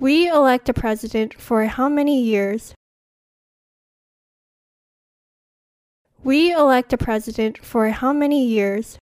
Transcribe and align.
We 0.00 0.28
elect 0.28 0.68
a 0.68 0.72
president 0.72 1.34
for 1.34 1.64
how 1.66 1.88
many 1.88 2.22
years? 2.22 2.72
We 6.22 6.52
elect 6.52 6.92
a 6.92 6.96
president 6.96 7.58
for 7.64 7.88
how 7.88 8.12
many 8.12 8.46
years? 8.46 8.96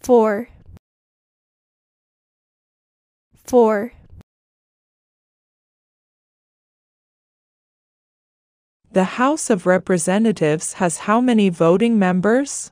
Four. 0.00 0.48
Four. 3.44 3.92
The 8.92 9.04
House 9.04 9.48
of 9.48 9.64
Representatives 9.64 10.74
has 10.74 10.98
how 10.98 11.22
many 11.22 11.48
voting 11.48 11.98
members? 11.98 12.70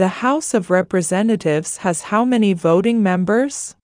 The 0.00 0.24
House 0.24 0.54
of 0.54 0.70
Representatives 0.70 1.84
has 1.84 2.08
how 2.08 2.24
many 2.24 2.54
voting 2.54 3.02
members? 3.02 3.76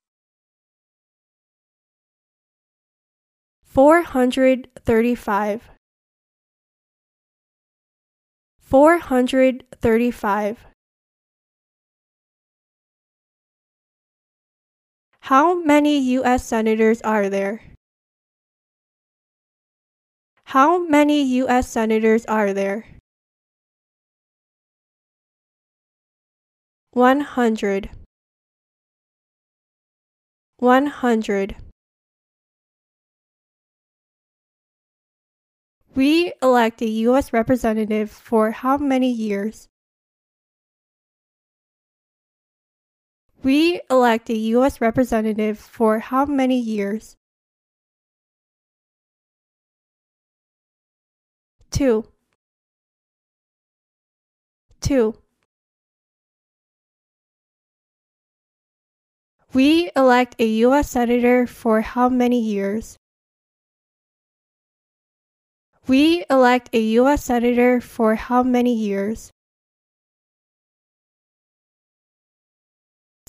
435. 3.64 5.68
435. 8.58 10.66
How 15.20 15.62
many 15.62 15.98
U.S. 15.98 16.46
Senators 16.46 17.02
are 17.02 17.28
there? 17.28 17.60
How 20.44 20.78
many 20.78 21.22
U.S. 21.44 21.68
Senators 21.68 22.24
are 22.24 22.54
there? 22.54 22.95
100. 26.96 27.90
100. 30.56 31.56
We 35.94 36.32
elect 36.40 36.80
a 36.80 36.88
U.S. 36.88 37.34
representative 37.34 38.10
for 38.10 38.50
how 38.50 38.78
many 38.78 39.12
years? 39.12 39.68
We 43.42 43.82
elect 43.90 44.30
a 44.30 44.36
U.S. 44.56 44.80
representative 44.80 45.58
for 45.58 45.98
how 45.98 46.24
many 46.24 46.58
years? 46.58 47.14
2. 51.72 52.06
2. 54.80 55.14
We 59.56 59.90
elect 59.96 60.36
a 60.38 60.44
U.S. 60.68 60.90
Senator 60.90 61.46
for 61.46 61.80
how 61.80 62.10
many 62.10 62.38
years? 62.38 62.98
We 65.86 66.26
elect 66.28 66.68
a 66.74 66.78
U.S. 67.00 67.24
Senator 67.24 67.80
for 67.80 68.16
how 68.16 68.42
many 68.42 68.74
years? 68.74 69.30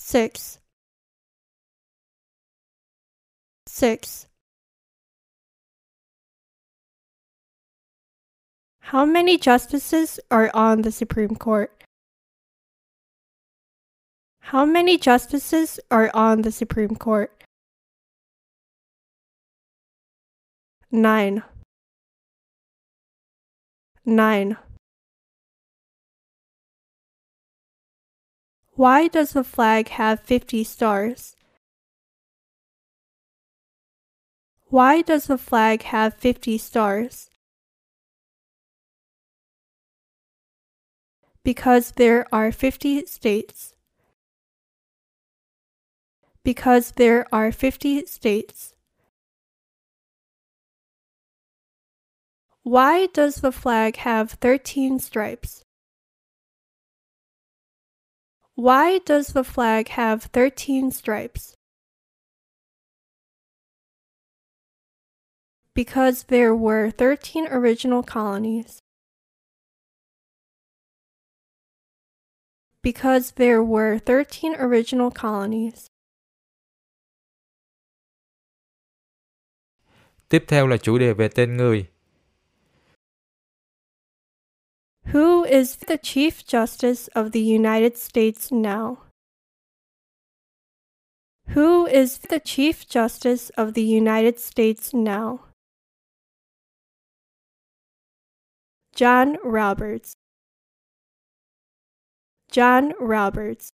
6. 0.00 0.58
6. 3.66 4.26
How 8.80 9.06
many 9.06 9.38
justices 9.38 10.20
are 10.30 10.50
on 10.52 10.82
the 10.82 10.92
Supreme 10.92 11.36
Court? 11.36 11.77
How 14.52 14.64
many 14.64 14.96
justices 14.96 15.78
are 15.90 16.10
on 16.14 16.40
the 16.40 16.50
Supreme 16.50 16.96
Court? 16.96 17.30
9. 20.90 21.42
9. 24.06 24.56
Why 28.72 29.08
does 29.08 29.32
the 29.34 29.44
flag 29.44 29.88
have 29.88 30.20
50 30.20 30.64
stars? 30.64 31.36
Why 34.68 35.02
does 35.02 35.26
the 35.26 35.36
flag 35.36 35.82
have 35.82 36.14
50 36.14 36.56
stars? 36.56 37.28
Because 41.44 41.92
there 41.92 42.24
are 42.32 42.50
50 42.50 43.04
states. 43.04 43.74
Because 46.44 46.92
there 46.92 47.26
are 47.32 47.52
50 47.52 48.06
states. 48.06 48.74
Why 52.62 53.06
does 53.06 53.36
the 53.36 53.52
flag 53.52 53.96
have 53.96 54.32
13 54.32 54.98
stripes? 54.98 55.62
Why 58.54 58.98
does 58.98 59.28
the 59.28 59.44
flag 59.44 59.88
have 59.90 60.24
13 60.24 60.90
stripes? 60.90 61.54
Because 65.74 66.24
there 66.24 66.54
were 66.54 66.90
13 66.90 67.46
original 67.46 68.02
colonies. 68.02 68.80
Because 72.82 73.30
there 73.32 73.62
were 73.62 73.98
13 73.98 74.56
original 74.56 75.10
colonies. 75.10 75.86
Tiếp 80.28 80.44
theo 80.48 80.66
là 80.66 80.76
chủ 80.76 80.98
đề 80.98 81.12
về 81.12 81.28
tên 81.28 81.56
người. 81.56 81.86
Who 85.04 85.44
is 85.44 85.78
the 85.86 85.96
Chief 85.96 86.30
Justice 86.46 87.08
of 87.14 87.32
the 87.32 87.40
United 87.40 87.96
States 87.96 88.52
now? 88.52 88.96
Who 91.54 91.86
is 91.86 92.18
the 92.28 92.38
Chief 92.44 92.86
Justice 92.86 93.50
of 93.56 93.74
the 93.74 93.82
United 93.82 94.38
States 94.38 94.92
now? 94.92 95.38
John 98.94 99.36
Roberts. 99.42 100.12
John 102.52 102.92
Roberts. 103.00 103.70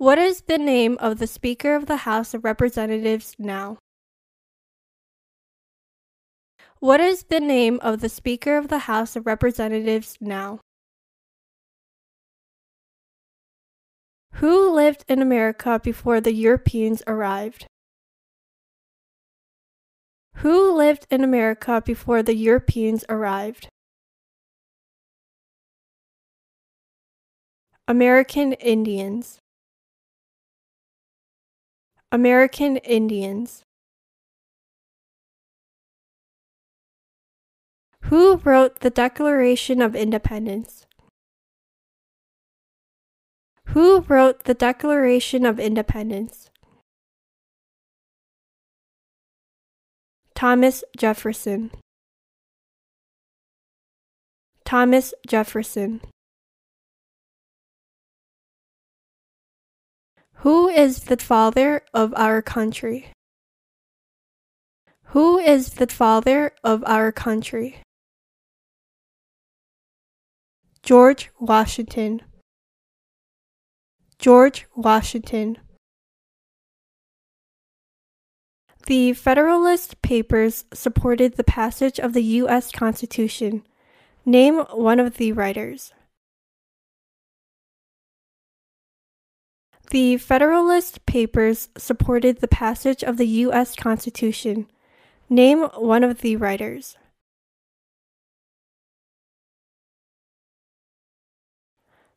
What 0.00 0.16
is 0.16 0.44
the 0.48 0.56
name 0.56 0.96
of 0.98 1.18
the 1.18 1.26
Speaker 1.26 1.74
of 1.74 1.84
the 1.84 2.08
House 2.08 2.32
of 2.32 2.42
Representatives 2.42 3.36
now? 3.38 3.76
What 6.78 7.00
is 7.00 7.24
the 7.24 7.38
name 7.38 7.78
of 7.82 8.00
the 8.00 8.08
Speaker 8.08 8.56
of 8.56 8.68
the 8.68 8.88
House 8.88 9.14
of 9.14 9.26
Representatives 9.26 10.16
now? 10.18 10.60
Who 14.36 14.74
lived 14.74 15.04
in 15.06 15.20
America 15.20 15.78
before 15.84 16.22
the 16.22 16.32
Europeans 16.32 17.02
arrived? 17.06 17.66
Who 20.36 20.74
lived 20.74 21.06
in 21.10 21.22
America 21.22 21.82
before 21.84 22.22
the 22.22 22.34
Europeans 22.34 23.04
arrived? 23.10 23.68
American 27.86 28.54
Indians. 28.54 29.39
American 32.12 32.76
Indians. 32.78 33.62
Who 38.04 38.38
wrote 38.38 38.80
the 38.80 38.90
Declaration 38.90 39.80
of 39.80 39.94
Independence? 39.94 40.86
Who 43.66 44.00
wrote 44.00 44.44
the 44.44 44.54
Declaration 44.54 45.46
of 45.46 45.60
Independence? 45.60 46.50
Thomas 50.34 50.82
Jefferson. 50.96 51.70
Thomas 54.64 55.14
Jefferson. 55.28 56.00
Who 60.40 60.68
is 60.68 61.00
the 61.00 61.18
father 61.18 61.82
of 61.92 62.14
our 62.16 62.40
country? 62.40 63.12
Who 65.08 65.38
is 65.38 65.72
the 65.74 65.86
father 65.86 66.52
of 66.64 66.82
our 66.86 67.12
country? 67.12 67.82
George 70.82 71.28
Washington. 71.38 72.22
George 74.18 74.64
Washington. 74.74 75.58
The 78.86 79.12
Federalist 79.12 80.00
Papers 80.00 80.64
supported 80.72 81.36
the 81.36 81.44
passage 81.44 82.00
of 82.00 82.14
the 82.14 82.24
U.S. 82.40 82.72
Constitution. 82.72 83.66
Name 84.24 84.60
one 84.72 85.00
of 85.00 85.18
the 85.18 85.32
writers. 85.32 85.92
The 89.90 90.18
Federalist 90.18 91.04
Papers 91.04 91.68
supported 91.76 92.40
the 92.40 92.46
passage 92.46 93.02
of 93.02 93.16
the 93.16 93.26
U.S. 93.26 93.74
Constitution. 93.74 94.68
Name 95.28 95.62
one 95.76 96.04
of 96.04 96.20
the 96.20 96.36
writers. 96.36 96.96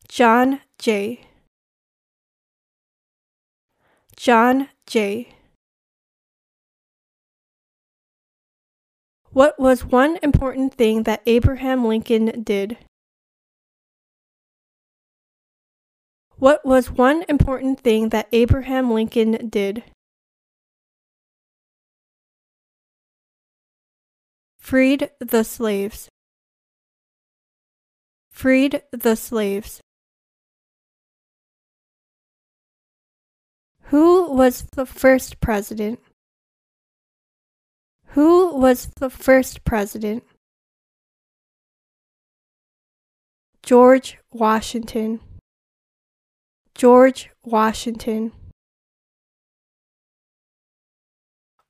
John 0.08 0.60
Jay. 0.78 1.26
John 4.16 4.68
Jay. 4.86 5.34
What 9.32 9.58
was 9.58 9.84
one 9.84 10.20
important 10.22 10.74
thing 10.74 11.02
that 11.02 11.22
Abraham 11.26 11.84
Lincoln 11.84 12.44
did? 12.44 12.78
What 16.44 16.62
was 16.66 16.90
one 16.90 17.24
important 17.26 17.80
thing 17.80 18.10
that 18.10 18.28
Abraham 18.30 18.90
Lincoln 18.90 19.48
did? 19.48 19.82
Freed 24.58 25.10
the 25.20 25.42
slaves. 25.42 26.10
Freed 28.30 28.82
the 28.92 29.16
slaves. 29.16 29.80
Who 33.84 34.30
was 34.30 34.66
the 34.76 34.84
first 34.84 35.40
president? 35.40 35.98
Who 38.08 38.54
was 38.54 38.88
the 39.00 39.08
first 39.08 39.64
president? 39.64 40.22
George 43.62 44.18
Washington. 44.30 45.20
George 46.74 47.30
Washington. 47.44 48.32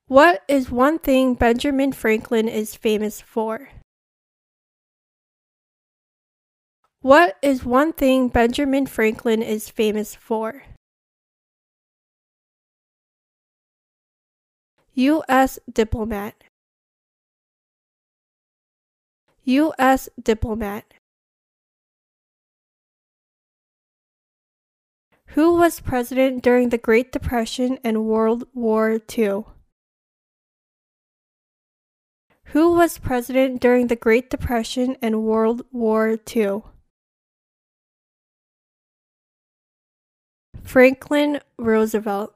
What 0.07 0.43
is 0.47 0.71
one 0.71 0.99
thing 0.99 1.35
Benjamin 1.35 1.91
Franklin 1.91 2.47
is 2.47 2.75
famous 2.75 3.21
for? 3.21 3.69
What 7.01 7.37
is 7.43 7.63
one 7.63 7.93
thing 7.93 8.29
Benjamin 8.29 8.87
Franklin 8.87 9.43
is 9.43 9.69
famous 9.69 10.15
for? 10.15 10.63
U.S. 14.95 15.59
diplomat. 15.71 16.35
U.S. 19.43 20.09
diplomat. 20.23 20.85
Who 25.35 25.55
was 25.55 25.81
president 25.81 26.43
during 26.43 26.69
the 26.69 26.77
Great 26.77 27.11
Depression 27.11 27.77
and 27.83 28.05
World 28.05 28.47
War 28.53 29.01
II? 29.17 29.43
Who 32.53 32.73
was 32.75 32.97
president 32.97 33.59
during 33.59 33.87
the 33.87 33.97
Great 33.97 34.29
Depression 34.29 34.95
and 35.01 35.23
World 35.23 35.63
War 35.73 36.17
II? 36.33 36.61
Franklin 40.63 41.41
Roosevelt. 41.57 42.33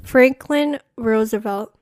Franklin 0.00 0.78
Roosevelt. 0.96 1.76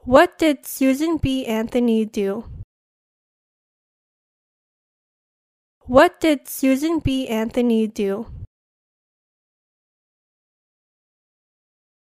What 0.00 0.36
did 0.36 0.66
Susan 0.66 1.16
B. 1.16 1.46
Anthony 1.46 2.04
do? 2.04 2.44
What 5.86 6.18
did 6.18 6.48
Susan 6.48 6.98
B. 6.98 7.28
Anthony 7.28 7.86
do? 7.86 8.26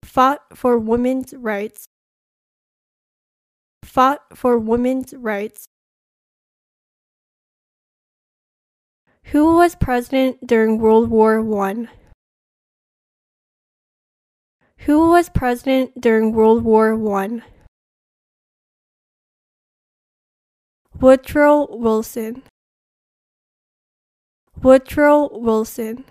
Fought 0.04 0.56
for 0.56 0.78
women's 0.78 1.34
rights. 1.34 1.84
Fought 3.84 4.20
for 4.36 4.56
women's 4.56 5.12
rights. 5.14 5.66
Who 9.32 9.56
was 9.56 9.74
president 9.74 10.46
during 10.46 10.78
World 10.78 11.10
War 11.10 11.40
I? 11.66 11.88
Who 14.86 15.10
was 15.10 15.28
president 15.28 16.00
during 16.00 16.32
World 16.32 16.62
War 16.62 16.94
I? 17.18 17.42
Woodrow 21.00 21.66
Wilson. 21.76 22.44
Woodrow 24.62 25.28
Wilson. 25.32 26.06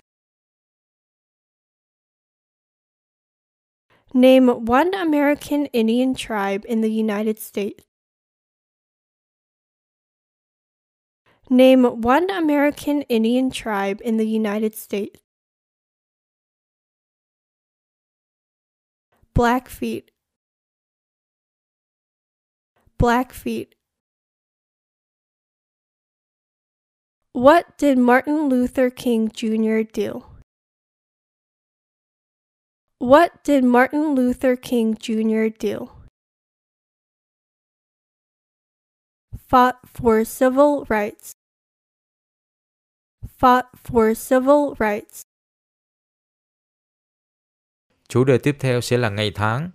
Name 4.13 4.47
one 4.47 4.93
American 4.93 5.65
Indian 5.67 6.15
tribe 6.15 6.63
in 6.69 6.81
the 6.81 6.91
United 6.91 7.37
States. 7.39 7.83
Name 11.49 11.83
one 11.83 12.29
American 12.29 13.01
Indian 13.03 13.51
tribe 13.51 13.99
in 14.03 14.17
the 14.17 14.27
United 14.27 14.75
States. 14.75 15.19
Blackfeet. 19.33 20.11
Blackfeet. 22.97 23.75
What 27.35 27.77
did 27.77 27.97
Martin 27.97 28.47
Luther 28.47 28.89
King 28.89 29.27
Jr. 29.27 29.83
do? 29.83 30.23
What 32.97 33.43
did 33.43 33.65
Martin 33.65 34.15
Luther 34.15 34.55
King 34.55 34.95
Jr. 34.95 35.49
do? 35.49 35.89
Fought 39.49 39.79
for 39.85 40.23
civil 40.23 40.85
rights. 40.87 41.33
Fought 43.27 43.67
for 43.83 44.15
civil 44.15 44.75
rights. 44.79 45.23
Chủ 48.07 48.23
đề 48.23 48.37
tiếp 48.37 48.55
theo 48.59 48.81
sẽ 48.81 48.97
là 48.97 49.09
ngày 49.09 49.31
tháng. 49.35 49.71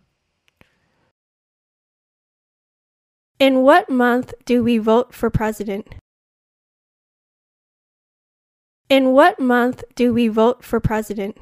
In 3.39 3.55
what 3.55 3.91
month 3.91 4.32
do 4.46 4.65
we 4.65 4.79
vote 4.79 5.13
for 5.13 5.31
president? 5.31 6.01
In 8.91 9.13
what 9.13 9.39
month 9.39 9.85
do 9.94 10.13
we 10.13 10.27
vote 10.27 10.65
for 10.65 10.81
president? 10.81 11.39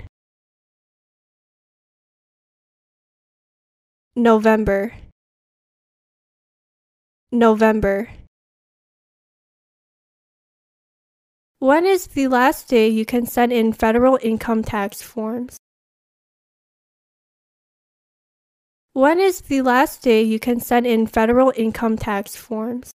November. 4.14 4.93
November. 7.33 8.11
When 11.59 11.87
is 11.87 12.09
the 12.09 12.28
last 12.28 12.69
day 12.69 12.87
you 12.87 13.07
can 13.07 13.25
send 13.25 13.50
in 13.55 13.73
federal 13.73 14.19
income 14.23 14.62
tax 14.62 15.00
forms? 15.00 15.57
When 18.93 19.19
is 19.19 19.40
the 19.40 19.62
last 19.62 20.02
day 20.02 20.23
you 20.23 20.38
can 20.38 20.61
send 20.61 20.87
in 20.87 21.07
federal 21.07 21.55
income 21.57 21.97
tax 21.97 22.37
forms? 22.37 22.93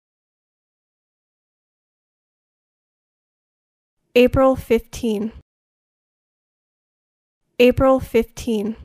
April 4.15 4.57
15. 4.57 5.33
April 7.59 7.99
15. 7.99 8.77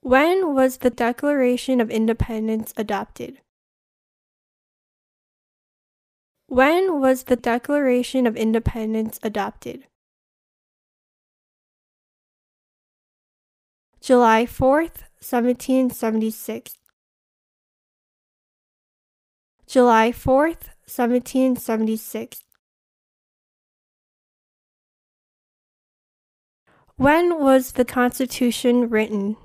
When 0.00 0.54
was 0.54 0.78
the 0.78 0.88
Declaration 0.88 1.78
of 1.78 1.90
Independence 1.90 2.72
adopted? 2.74 3.42
When 6.46 7.00
was 7.02 7.24
the 7.24 7.36
Declaration 7.36 8.26
of 8.26 8.34
Independence 8.34 9.20
adopted? 9.22 9.84
July 14.00 14.46
4th, 14.46 15.04
1776. 15.20 16.78
July 19.66 20.10
4th, 20.12 20.71
1776. 20.86 22.40
When 26.96 27.40
was 27.40 27.72
the 27.72 27.84
Constitution 27.84 28.88
written? 28.90 29.36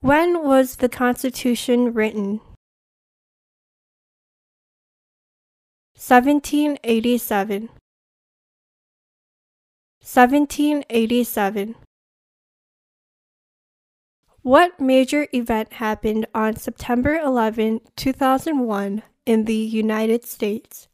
When 0.00 0.44
was 0.44 0.76
the 0.76 0.88
Constitution 0.88 1.92
written? 1.92 2.40
1787. 5.96 7.68
1787. 10.00 11.74
What 14.42 14.80
major 14.80 15.26
event 15.32 15.74
happened 15.74 16.26
on 16.32 16.54
September 16.54 17.16
11, 17.16 17.80
2001 17.96 19.02
in 19.26 19.44
the 19.46 19.54
United 19.54 20.24
States? 20.24 20.86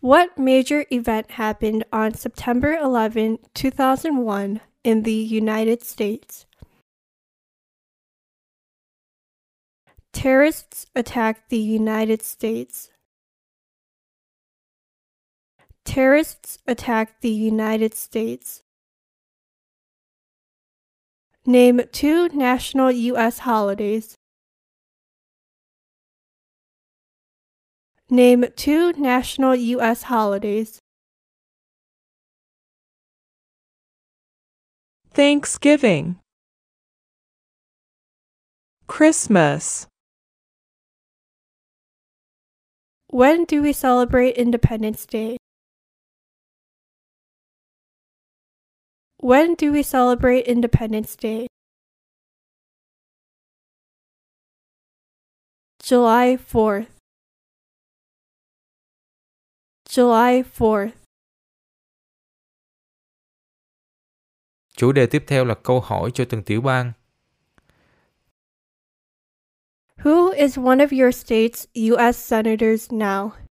What 0.00 0.38
major 0.38 0.84
event 0.92 1.32
happened 1.32 1.84
on 1.90 2.12
September 2.12 2.74
11, 2.74 3.38
2001 3.54 4.60
in 4.84 5.02
the 5.04 5.12
United 5.12 5.82
States? 5.82 6.44
Terrorists 10.12 10.84
attacked 10.94 11.48
the 11.48 11.58
United 11.58 12.22
States. 12.22 12.90
Terrorists 15.86 16.58
attacked 16.66 17.22
the 17.22 17.30
United 17.30 17.94
States. 17.94 18.63
Name 21.46 21.82
two 21.92 22.28
national 22.30 22.90
U.S. 22.90 23.40
holidays. 23.40 24.14
Name 28.08 28.46
two 28.56 28.92
national 28.94 29.54
U.S. 29.54 30.04
holidays. 30.04 30.78
Thanksgiving, 35.12 36.18
Christmas, 38.86 39.86
When 43.14 43.44
do 43.44 43.62
we 43.62 43.72
celebrate 43.72 44.34
Independence 44.36 45.06
Day? 45.06 45.36
When 49.24 49.54
do 49.54 49.72
we 49.72 49.82
celebrate 49.82 50.44
Independence 50.46 51.16
Day? 51.16 51.46
July 55.82 56.36
4th. 56.36 56.88
July 59.88 60.42
4th. 60.42 60.90
Chủ 64.76 64.92
đề 64.92 65.06
tiếp 65.06 65.24
theo 65.26 65.44
là 65.44 65.54
câu 65.54 65.80
hỏi 65.80 66.10
cho 66.14 66.24
từng 66.30 66.42
tiểu 66.42 66.60
bang. 66.60 66.92
Who 69.96 70.32
is 70.36 70.58
one 70.58 70.84
of 70.84 70.92
your 70.92 71.10
state's 71.10 71.66
U.S. 71.74 72.16
senators 72.18 72.92
now? 72.92 73.43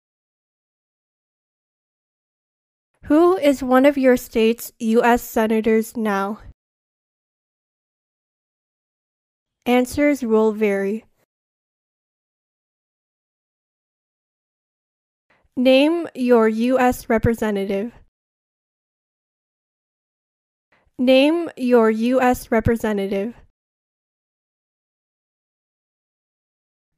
Who 3.05 3.37
is 3.37 3.63
one 3.63 3.85
of 3.85 3.97
your 3.97 4.15
state's 4.15 4.71
U.S. 4.79 5.21
senators 5.21 5.97
now? 5.97 6.39
Answers 9.65 10.23
will 10.23 10.51
vary. 10.53 11.05
Name 15.57 16.07
your 16.15 16.47
U.S. 16.47 17.09
representative. 17.09 17.91
Name 20.97 21.49
your 21.57 21.89
U.S. 21.89 22.51
representative. 22.51 23.35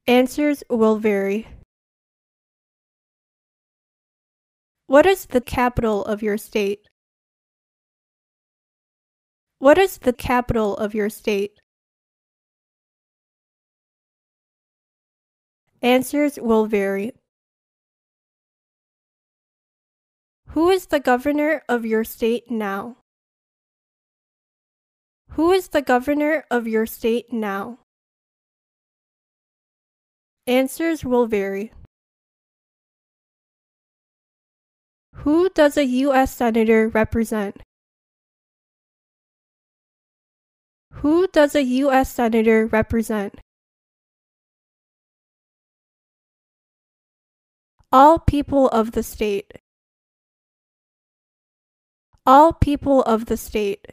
Answers 0.06 0.62
will 0.68 0.96
vary. 0.96 1.46
What 4.86 5.06
is 5.06 5.26
the 5.26 5.40
capital 5.40 6.04
of 6.04 6.22
your 6.22 6.36
state? 6.36 6.88
What 9.58 9.78
is 9.78 9.98
the 9.98 10.12
capital 10.12 10.76
of 10.76 10.94
your 10.94 11.08
state? 11.08 11.58
Answers 15.80 16.38
will 16.40 16.66
vary. 16.66 17.12
Who 20.48 20.70
is 20.70 20.86
the 20.86 21.00
governor 21.00 21.62
of 21.68 21.84
your 21.84 22.04
state 22.04 22.50
now? 22.50 22.98
Who 25.30 25.50
is 25.50 25.68
the 25.68 25.82
governor 25.82 26.44
of 26.50 26.68
your 26.68 26.86
state 26.86 27.32
now? 27.32 27.78
Answers 30.46 31.04
will 31.04 31.26
vary. 31.26 31.72
Who 35.22 35.48
does 35.50 35.76
a 35.76 35.84
U.S. 35.84 36.34
Senator 36.36 36.88
represent? 36.88 37.62
Who 40.90 41.26
does 41.28 41.54
a 41.54 41.62
U.S. 41.62 42.12
Senator 42.12 42.66
represent? 42.66 43.40
All 47.92 48.18
people 48.18 48.68
of 48.68 48.92
the 48.92 49.02
state. 49.02 49.60
All 52.26 52.52
people 52.52 53.02
of 53.02 53.26
the 53.26 53.36
state. 53.36 53.92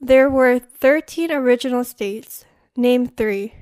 There 0.00 0.28
were 0.28 0.58
13 0.58 1.30
original 1.32 1.84
states. 1.84 2.44
Name 2.76 3.06
three. 3.06 3.54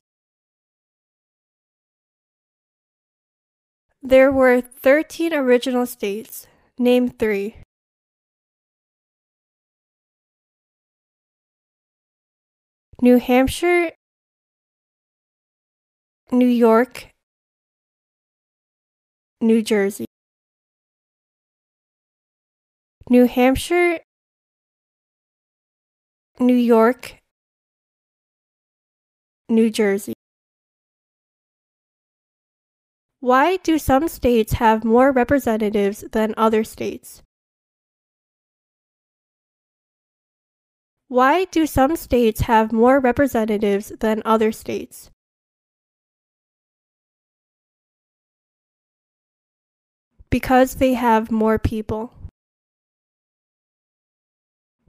There 4.07 4.31
were 4.31 4.61
13 4.61 5.33
original 5.33 5.87
states. 5.87 6.47
Name 6.79 7.09
three. 7.09 7.57
New 13.01 13.19
Hampshire, 13.19 13.93
New 16.31 16.47
York, 16.47 17.09
New 19.41 19.63
Jersey. 19.63 20.05
New 23.09 23.27
Hampshire, 23.27 24.01
New 26.39 26.55
York, 26.55 27.17
New 29.49 29.71
Jersey. 29.71 30.14
Why 33.25 33.57
do 33.57 33.79
some 33.79 34.07
states 34.09 34.53
have 34.61 34.85
more 34.85 35.11
representatives 35.11 36.05
than 36.13 36.35
other 36.37 36.63
states? 36.63 37.23
Why 41.09 41.47
do 41.47 41.67
some 41.67 41.97
states 41.97 42.43
have 42.43 42.71
more 42.71 43.01
representatives 43.01 43.95
than 43.99 44.21
other 44.27 44.53
states? 44.53 45.11
Because 50.29 50.75
they 50.75 50.93
have 50.93 51.31
more 51.31 51.59
people. 51.59 52.13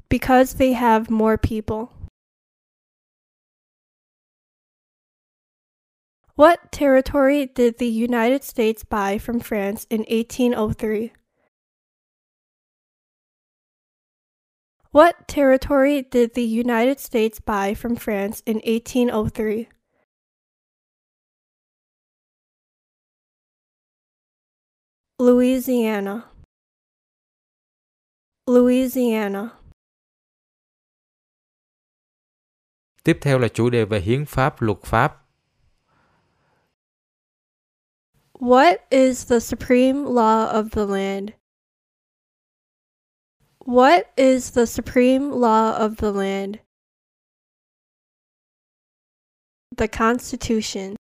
Because 0.10 0.56
they 0.56 0.74
have 0.74 1.10
more 1.10 1.38
people. 1.38 1.94
What 6.38 6.70
territory 6.70 7.46
did 7.46 7.77
the 7.77 7.88
United 7.88 8.44
States 8.44 8.84
buy 8.84 9.18
from 9.18 9.39
France 9.39 9.88
in 9.89 10.01
1803? 10.01 11.13
What 14.92 15.30
territory 15.30 16.01
did 16.01 16.34
the 16.34 16.44
United 16.44 17.00
States 17.00 17.39
buy 17.39 17.74
from 17.74 17.96
France 17.96 18.44
in 18.46 18.58
1803? 18.65 19.70
Louisiana. 25.20 26.25
Louisiana. 28.48 29.51
Tiếp 33.04 33.18
theo 33.22 33.39
là 33.39 33.48
chủ 33.48 33.70
đề 33.70 33.86
về 33.86 34.00
hiến 34.00 34.25
pháp, 34.25 34.62
luật 34.62 34.77
pháp. 34.84 35.25
What 38.39 38.86
is 38.92 39.25
the 39.25 39.39
supreme 39.39 40.06
law 40.06 40.51
of 40.51 40.72
the 40.72 40.86
land? 40.86 41.34
What 43.60 44.12
is 44.18 44.51
the 44.51 44.68
supreme 44.68 45.32
law 45.32 45.77
of 45.77 45.98
the 45.98 46.12
land? 46.12 46.60
The 49.77 49.88
Constitution. 49.88 50.98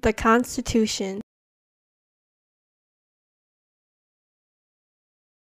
The 0.00 0.12
Constitution. 0.12 1.20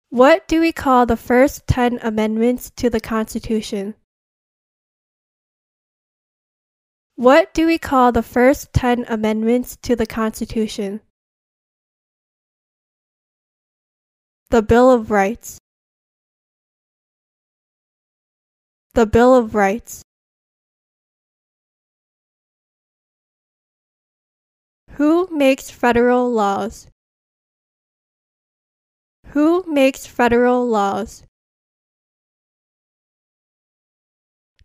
What 0.10 0.48
do 0.48 0.62
we 0.62 0.72
call 0.72 1.06
the 1.06 1.18
first 1.18 1.68
10 1.68 2.00
amendments 2.02 2.72
to 2.78 2.90
the 2.90 3.02
Constitution? 3.02 3.96
What 7.18 7.54
do 7.54 7.66
we 7.66 7.78
call 7.78 8.12
the 8.12 8.22
first 8.22 8.74
10 8.74 9.06
amendments 9.08 9.78
to 9.84 9.96
the 9.96 10.06
Constitution? 10.06 11.00
The 14.50 14.62
Bill 14.62 14.92
of 14.92 15.12
Rights. 15.12 15.58
The 18.96 19.06
Bill 19.06 19.34
of 19.34 19.56
Rights. 19.56 20.02
Who 24.92 25.30
makes 25.32 25.70
federal 25.70 26.30
laws? 26.30 26.88
Who 29.28 29.64
makes 29.68 30.06
federal 30.06 30.68
laws? 30.68 31.24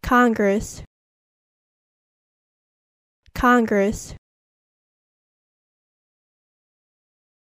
Congress. 0.03 0.83
Congress. 3.41 4.15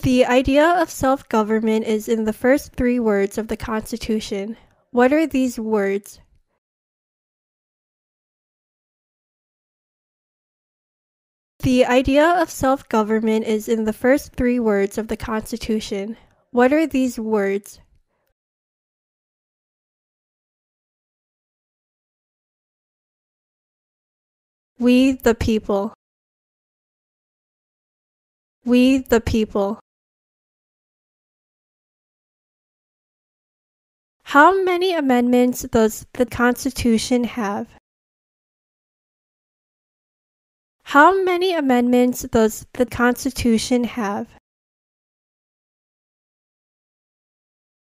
The 0.02 0.28
idea 0.28 0.76
of 0.80 0.92
self 0.92 1.28
government 1.28 1.88
is 1.88 2.08
in 2.08 2.26
the 2.26 2.34
first 2.34 2.74
three 2.76 3.00
words 3.00 3.40
of 3.40 3.48
the 3.48 3.58
Constitution. 3.58 4.58
What 4.92 5.12
are 5.12 5.26
these 5.26 5.58
words? 5.60 6.20
The 11.64 11.88
idea 11.88 12.30
of 12.40 12.52
self 12.52 12.88
government 12.88 13.46
is 13.48 13.68
in 13.68 13.86
the 13.86 13.94
first 13.94 14.34
three 14.36 14.60
words 14.60 15.00
of 15.00 15.08
the 15.08 15.18
Constitution. 15.18 16.16
What 16.52 16.72
are 16.72 16.86
these 16.86 17.18
words? 17.18 17.80
We 24.82 25.12
the 25.12 25.36
people. 25.36 25.94
We 28.66 28.98
the 28.98 29.22
people. 29.22 29.80
How 34.24 34.64
many 34.64 34.96
amendments 34.96 35.62
does 35.70 36.08
the 36.14 36.26
Constitution 36.26 37.26
have? 37.26 37.68
How 40.82 41.24
many 41.24 41.54
amendments 41.54 42.24
does 42.24 42.66
the 42.74 42.88
Constitution 42.88 43.84
have? 43.84 44.30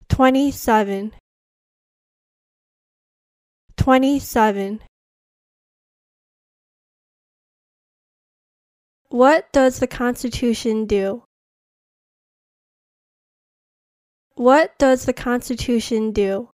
27 0.08 1.12
27 3.76 4.80
What 9.10 9.52
does 9.52 9.80
the 9.80 9.88
Constitution 9.88 10.86
do? 10.86 11.24
What 14.36 14.78
does 14.78 15.04
the 15.04 15.12
Constitution 15.12 16.12
do? 16.12 16.50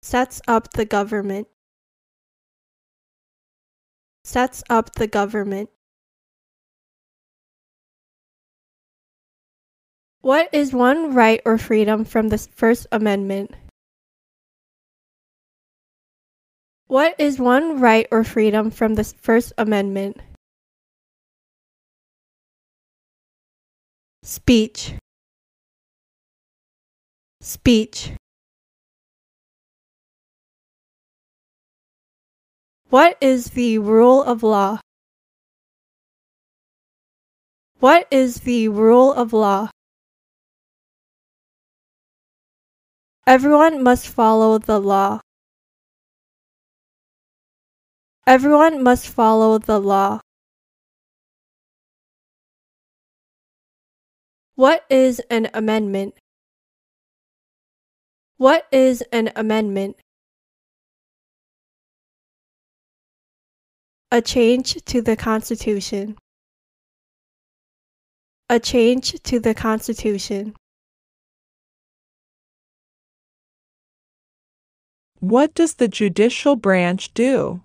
Sets 0.00 0.40
up 0.46 0.70
the 0.74 0.84
government. 0.84 1.48
Sets 4.22 4.62
up 4.70 4.94
the 4.94 5.08
government. 5.08 5.68
What 10.20 10.48
is 10.52 10.72
one 10.72 11.14
right 11.14 11.42
or 11.44 11.58
freedom 11.58 12.04
from 12.04 12.28
the 12.28 12.38
First 12.38 12.86
Amendment? 12.92 13.56
What 16.88 17.14
is 17.18 17.38
one 17.38 17.80
right 17.80 18.08
or 18.10 18.24
freedom 18.24 18.70
from 18.70 18.94
the 18.94 19.04
First 19.04 19.52
Amendment? 19.58 20.22
Speech. 24.22 24.94
Speech. 27.42 28.12
What 32.88 33.18
is 33.20 33.50
the 33.50 33.76
rule 33.76 34.22
of 34.22 34.42
law? 34.42 34.80
What 37.80 38.08
is 38.10 38.48
the 38.48 38.68
rule 38.68 39.12
of 39.12 39.34
law? 39.34 39.68
Everyone 43.26 43.82
must 43.82 44.08
follow 44.08 44.56
the 44.56 44.80
law. 44.80 45.20
Everyone 48.28 48.82
must 48.82 49.08
follow 49.08 49.56
the 49.56 49.80
law. 49.80 50.20
What 54.54 54.84
is 54.90 55.22
an 55.30 55.48
amendment? 55.54 56.14
What 58.36 58.66
is 58.70 59.02
an 59.12 59.30
amendment? 59.34 59.96
A 64.12 64.20
change 64.20 64.74
to 64.84 65.00
the 65.00 65.16
Constitution. 65.16 66.18
A 68.50 68.60
change 68.60 69.22
to 69.22 69.40
the 69.40 69.54
Constitution. 69.54 70.54
What 75.20 75.54
does 75.54 75.76
the 75.76 75.88
judicial 75.88 76.56
branch 76.56 77.14
do? 77.14 77.62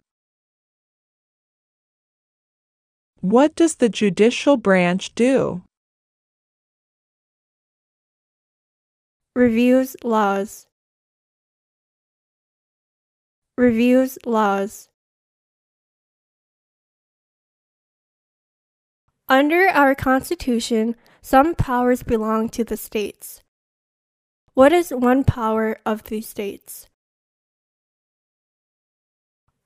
What 3.24 3.56
does 3.56 3.76
the 3.76 3.88
judicial 3.88 4.58
branch 4.58 5.16
do? 5.16 5.62
Reviews 9.34 9.96
laws. 10.04 10.68
Reviews 13.58 14.18
laws. 14.26 14.90
Under 19.30 19.70
our 19.70 19.96
Constitution, 19.96 20.98
some 21.22 21.56
powers 21.56 22.04
belong 22.04 22.50
to 22.50 22.66
the 22.66 22.76
states. 22.76 23.42
What 24.54 24.74
is 24.74 24.90
one 24.90 25.24
power 25.24 25.80
of 25.86 26.04
the 26.04 26.20
states? 26.20 26.90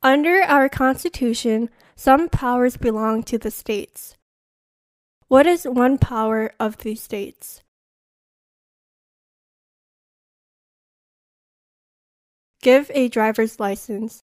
Under 0.04 0.44
our 0.44 0.70
Constitution, 0.70 1.72
some 1.98 2.30
powers 2.30 2.78
belong 2.78 3.24
to 3.24 3.40
the 3.40 3.50
states. 3.50 4.16
What 5.28 5.48
is 5.48 5.66
one 5.66 5.98
power 5.98 6.54
of 6.60 6.78
the 6.78 6.94
states? 6.94 7.64
Give 12.62 12.90
a 12.94 13.10
driver's 13.10 13.60
license. 13.60 14.22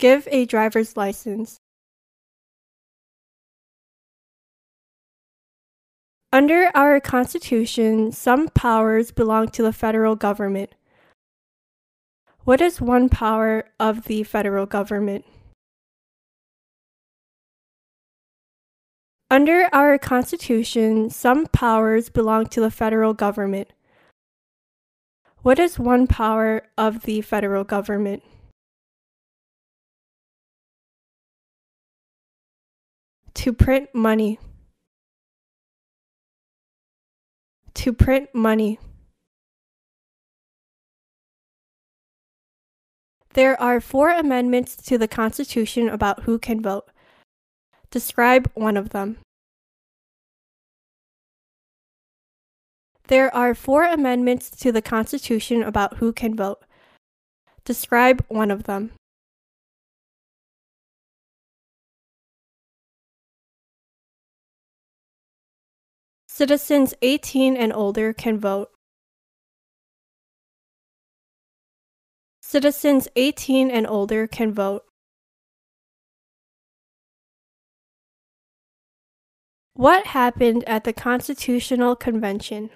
Give 0.00 0.26
a 0.32 0.46
driver's 0.46 0.96
license. 0.96 1.60
Under 6.32 6.72
our 6.74 6.98
Constitution, 6.98 8.10
some 8.10 8.48
powers 8.48 9.12
belong 9.12 9.48
to 9.50 9.62
the 9.62 9.72
federal 9.72 10.16
government. 10.16 10.74
What 12.44 12.60
is 12.60 12.80
one 12.80 13.08
power 13.08 13.70
of 13.78 14.06
the 14.06 14.24
federal 14.24 14.66
government? 14.66 15.24
Under 19.30 19.68
our 19.72 19.96
Constitution, 19.96 21.08
some 21.08 21.46
powers 21.46 22.10
belong 22.10 22.46
to 22.46 22.60
the 22.60 22.70
federal 22.70 23.14
government. 23.14 23.72
What 25.42 25.60
is 25.60 25.78
one 25.78 26.08
power 26.08 26.62
of 26.76 27.02
the 27.02 27.20
federal 27.20 27.62
government? 27.62 28.24
To 33.34 33.52
print 33.52 33.94
money. 33.94 34.40
To 37.74 37.92
print 37.92 38.34
money. 38.34 38.80
There 43.34 43.58
are 43.60 43.80
four 43.80 44.10
amendments 44.10 44.76
to 44.76 44.98
the 44.98 45.08
Constitution 45.08 45.88
about 45.88 46.24
who 46.24 46.38
can 46.38 46.60
vote. 46.60 46.90
Describe 47.90 48.50
one 48.54 48.76
of 48.76 48.90
them. 48.90 49.18
There 53.08 53.34
are 53.34 53.54
four 53.54 53.84
amendments 53.84 54.50
to 54.50 54.70
the 54.70 54.82
Constitution 54.82 55.62
about 55.62 55.96
who 55.96 56.12
can 56.12 56.36
vote. 56.36 56.62
Describe 57.64 58.24
one 58.28 58.50
of 58.50 58.64
them. 58.64 58.92
Citizens 66.26 66.92
18 67.00 67.56
and 67.56 67.72
older 67.72 68.12
can 68.12 68.38
vote. 68.38 68.71
Citizens 72.52 73.08
18 73.16 73.70
and 73.70 73.86
older 73.86 74.26
can 74.26 74.52
vote. 74.52 74.84
What 79.72 80.08
happened 80.08 80.62
at 80.66 80.84
the 80.84 80.92
Constitutional 80.92 81.96
Convention? 81.96 82.68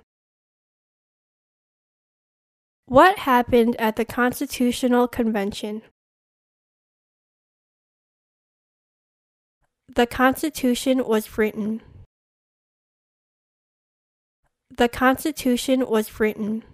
What 2.86 3.18
happened 3.18 3.76
at 3.78 3.96
the 3.96 4.06
Constitutional 4.06 5.08
Convention? 5.08 5.82
The 9.94 10.06
Constitution 10.06 11.04
was 11.06 11.36
written. 11.36 11.82
The 14.74 14.88
Constitution 14.88 15.86
was 15.86 16.18
written. 16.18 16.64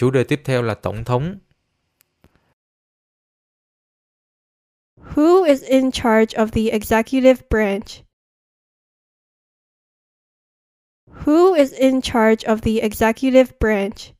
Chủ 0.00 0.10
đề 0.10 0.24
tiếp 0.24 0.40
theo 0.44 0.62
là 0.62 0.74
tổng 0.74 1.04
thống. 1.04 1.38
Who 4.96 5.44
is 5.44 5.64
in 5.64 5.90
charge 5.90 6.38
of 6.38 6.50
the 6.52 6.70
executive 6.72 7.42
branch? 7.50 8.04
Who 11.26 11.54
is 11.54 11.72
in 11.72 12.00
charge 12.00 12.44
of 12.46 12.60
the 12.62 12.80
executive 12.80 13.58
branch? 13.60 14.14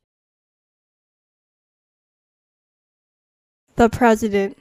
The 3.75 3.87
President. 3.87 4.57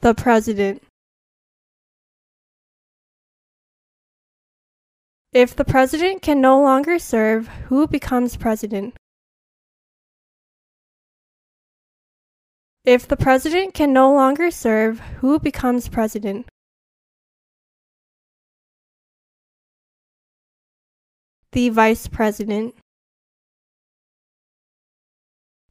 The 0.00 0.14
President. 0.14 0.89
If 5.32 5.54
the 5.54 5.64
President 5.64 6.22
can 6.22 6.40
no 6.40 6.60
longer 6.60 6.98
serve, 6.98 7.46
who 7.68 7.86
becomes 7.86 8.36
President? 8.36 8.96
If 12.84 13.06
the 13.06 13.16
President 13.16 13.72
can 13.72 13.92
no 13.92 14.12
longer 14.12 14.50
serve, 14.50 14.98
who 15.20 15.38
becomes 15.38 15.88
President? 15.88 16.48
The 21.52 21.68
Vice 21.68 22.08
President. 22.08 22.74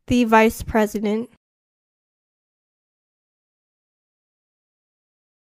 The 0.07 0.23
Vice 0.23 0.63
President. 0.63 1.29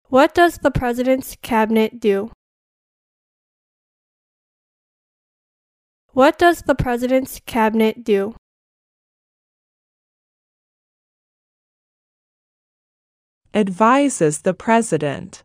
What 0.09 0.33
does 0.33 0.59
the 0.59 0.71
President's 0.71 1.37
Cabinet 1.43 1.99
do? 1.99 2.31
What 6.17 6.39
does 6.39 6.63
the 6.63 6.75
President's 6.75 7.43
Cabinet 7.45 8.03
do? 8.03 8.35
Advises 13.53 14.41
the 14.41 14.55
President. 14.55 15.43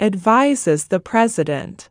Advises 0.00 0.86
the 0.86 1.00
President. 1.00 1.90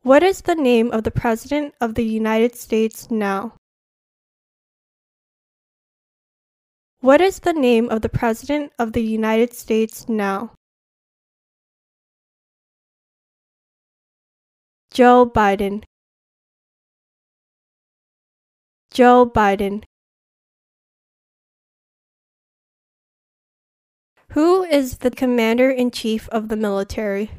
What 0.00 0.22
is 0.22 0.40
the 0.40 0.54
name 0.54 0.90
of 0.90 1.04
the 1.04 1.10
President 1.10 1.74
of 1.82 1.96
the 1.96 2.06
United 2.06 2.56
States 2.56 3.10
now? 3.10 3.52
What 7.00 7.20
is 7.20 7.40
the 7.40 7.52
name 7.52 7.90
of 7.90 8.00
the 8.00 8.08
President 8.08 8.72
of 8.78 8.94
the 8.94 9.02
United 9.02 9.52
States 9.52 10.08
now? 10.08 10.54
Joe 14.94 15.28
Biden. 15.28 15.82
Joe 18.92 19.28
Biden. 19.28 19.82
Who 24.28 24.62
is 24.62 24.98
the 24.98 25.10
Commander 25.10 25.68
in 25.68 25.90
Chief 25.90 26.28
of 26.28 26.48
the 26.48 26.56
military? 26.56 27.32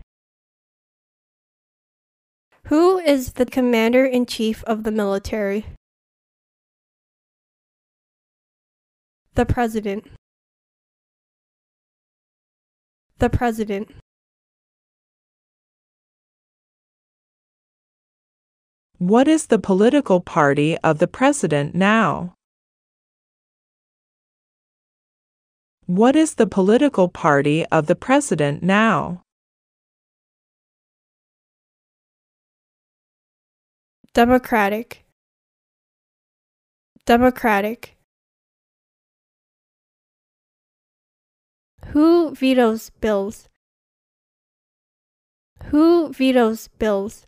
Who 2.65 2.99
is 2.99 3.33
the 3.33 3.45
Commander 3.45 4.05
in 4.05 4.25
Chief 4.25 4.61
of 4.65 4.83
the 4.83 4.91
military? 4.91 5.65
The 9.35 9.45
President. 9.45 10.05
The 13.19 13.29
President. 13.29 13.95
What 18.97 19.27
is 19.27 19.47
the 19.47 19.59
political 19.59 20.21
party 20.21 20.77
of 20.77 20.99
the 20.99 21.07
President 21.07 21.75
now? 21.75 22.35
What 25.85 26.15
is 26.15 26.35
the 26.35 26.47
political 26.47 27.09
party 27.09 27.65
of 27.73 27.87
the 27.87 27.95
President 27.95 28.63
now? 28.63 29.23
Democratic. 34.13 35.03
Democratic. 37.05 37.97
Who 41.87 42.33
vetoes 42.33 42.91
bills? 43.01 43.49
Who 45.65 46.13
vetoes 46.13 46.69
bills? 46.79 47.27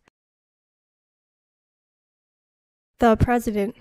The 3.00 3.16
President. 3.16 3.76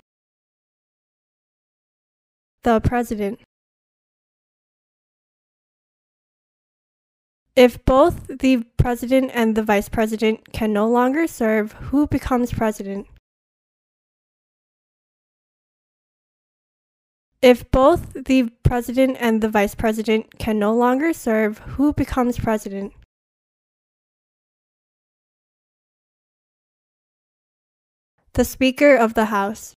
The 2.63 2.79
President. 2.81 3.39
If 7.55 7.83
both 7.85 8.27
the 8.27 8.63
President 8.77 9.31
and 9.33 9.55
the 9.55 9.63
Vice 9.63 9.89
President 9.89 10.53
can 10.53 10.71
no 10.71 10.87
longer 10.87 11.25
serve, 11.25 11.71
who 11.89 12.05
becomes 12.05 12.53
President? 12.53 13.07
If 17.41 17.71
both 17.71 18.13
the 18.13 18.51
President 18.63 19.17
and 19.19 19.41
the 19.41 19.49
Vice 19.49 19.73
President 19.73 20.37
can 20.37 20.59
no 20.59 20.75
longer 20.75 21.13
serve, 21.13 21.57
who 21.59 21.93
becomes 21.93 22.37
President? 22.37 22.93
The 28.37 28.45
Speaker 28.45 28.95
of 28.95 29.15
the 29.15 29.25
House. 29.33 29.73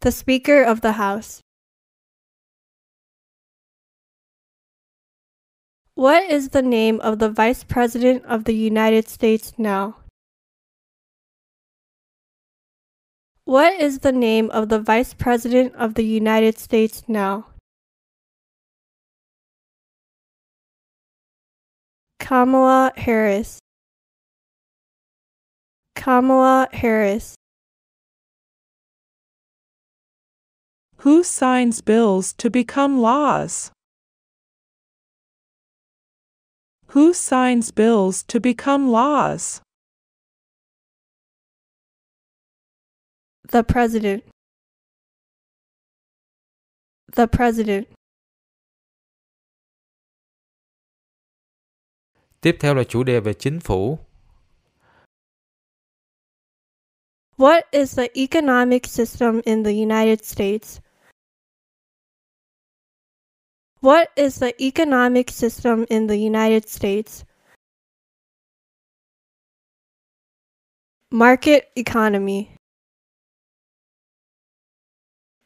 The 0.00 0.10
Speaker 0.10 0.62
of 0.62 0.80
the 0.80 0.92
House. 0.92 1.42
What 5.94 6.24
is 6.30 6.48
the 6.56 6.62
name 6.62 7.00
of 7.00 7.18
the 7.18 7.28
Vice 7.28 7.64
President 7.64 8.24
of 8.24 8.44
the 8.44 8.54
United 8.54 9.08
States 9.08 9.52
now? 9.58 9.96
What 13.44 13.78
is 13.78 13.98
the 13.98 14.12
name 14.12 14.48
of 14.52 14.70
the 14.70 14.80
Vice 14.80 15.12
President 15.12 15.74
of 15.74 15.96
the 15.96 16.06
United 16.06 16.56
States 16.56 17.02
now? 17.08 17.48
Kamala 22.18 22.94
Harris. 22.96 23.60
Kamala 25.96 26.68
Harris. 26.72 27.34
Who 30.98 31.24
signs 31.24 31.80
bills 31.80 32.32
to 32.34 32.50
become 32.50 33.00
laws? 33.00 33.70
Who 36.88 37.12
signs 37.12 37.72
bills 37.72 38.22
to 38.28 38.38
become 38.40 38.90
laws? 38.90 39.60
The 43.48 43.64
President. 43.64 44.24
The 47.12 47.26
President. 47.26 47.88
Tiếp 52.40 52.56
theo 52.60 52.74
là 52.74 52.84
chủ 52.84 53.04
đề 53.04 53.20
về 53.20 53.32
chính 53.34 53.60
phủ. 53.60 54.05
What 57.36 57.66
is 57.70 57.92
the 57.92 58.08
economic 58.18 58.86
system 58.86 59.42
in 59.44 59.62
the 59.62 59.72
United 59.74 60.24
States? 60.24 60.80
What 63.80 64.08
is 64.16 64.36
the 64.36 64.54
economic 64.62 65.30
system 65.30 65.84
in 65.90 66.06
the 66.06 66.16
United 66.16 66.66
States? 66.66 67.26
Market 71.10 71.68
economy. 71.76 72.56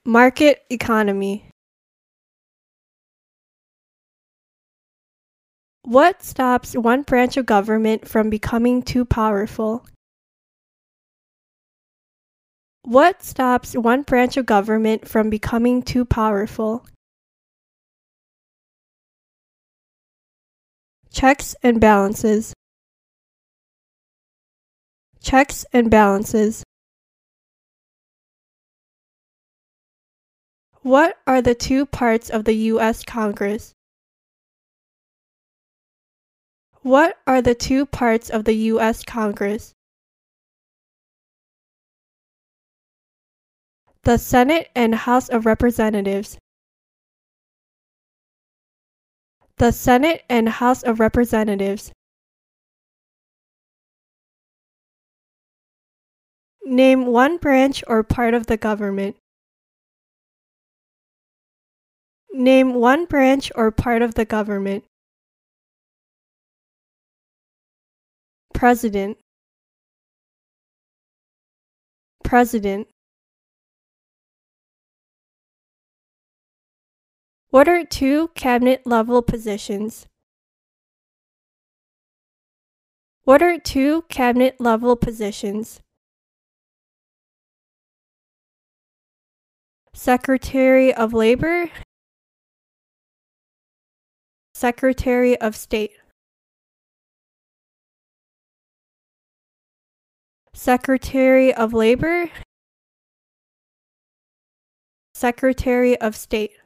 Market 0.04 0.62
economy. 0.70 1.50
What 5.82 6.22
stops 6.22 6.74
one 6.74 7.02
branch 7.02 7.36
of 7.36 7.46
government 7.46 8.06
from 8.06 8.30
becoming 8.30 8.80
too 8.82 9.04
powerful? 9.04 9.84
What 12.82 13.22
stops 13.22 13.74
one 13.74 14.02
branch 14.02 14.36
of 14.36 14.46
government 14.46 15.06
from 15.06 15.30
becoming 15.30 15.82
too 15.82 16.04
powerful? 16.04 16.86
Checks 21.12 21.54
and 21.62 21.80
balances. 21.80 22.54
Checks 25.20 25.66
and 25.72 25.90
balances. 25.90 26.64
What 30.82 31.18
are 31.26 31.42
the 31.42 31.54
two 31.54 31.84
parts 31.84 32.30
of 32.30 32.44
the 32.44 32.54
U.S. 32.54 33.04
Congress? 33.04 33.74
What 36.80 37.18
are 37.26 37.42
the 37.42 37.54
two 37.54 37.84
parts 37.84 38.30
of 38.30 38.44
the 38.44 38.54
U.S. 38.54 39.04
Congress? 39.04 39.74
The 44.04 44.16
Senate 44.16 44.68
and 44.74 44.94
House 44.94 45.28
of 45.28 45.44
Representatives. 45.44 46.38
The 49.58 49.72
Senate 49.72 50.22
and 50.28 50.48
House 50.48 50.82
of 50.82 51.00
Representatives. 51.00 51.92
Name 56.64 57.06
one 57.06 57.36
branch 57.36 57.84
or 57.86 58.02
part 58.02 58.32
of 58.32 58.46
the 58.46 58.56
government. 58.56 59.16
Name 62.32 62.74
one 62.74 63.04
branch 63.04 63.52
or 63.54 63.70
part 63.70 64.02
of 64.02 64.14
the 64.14 64.24
government. 64.24 64.84
President. 68.54 69.18
President. 72.24 72.89
What 77.50 77.66
are 77.66 77.84
two 77.84 78.28
cabinet 78.36 78.86
level 78.86 79.22
positions? 79.22 80.06
What 83.24 83.42
are 83.42 83.58
two 83.58 84.02
cabinet 84.02 84.60
level 84.60 84.94
positions? 84.94 85.80
Secretary 89.92 90.94
of 90.94 91.12
Labor, 91.12 91.70
Secretary 94.54 95.36
of 95.40 95.56
State. 95.56 95.90
Secretary 100.54 101.52
of 101.52 101.74
Labor, 101.74 102.30
Secretary 105.14 106.00
of 106.00 106.14
State. 106.14 106.59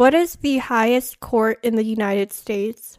What 0.00 0.14
is 0.14 0.36
the 0.36 0.56
highest 0.56 1.20
court 1.20 1.62
in 1.62 1.76
the 1.76 1.84
United 1.84 2.32
States? 2.32 2.98